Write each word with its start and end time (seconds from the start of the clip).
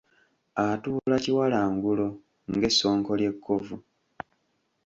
Atuula 0.65 1.17
kiwalangulo, 1.23 2.07
ng’essonko 2.53 3.11
ly’ekkovu. 3.19 3.75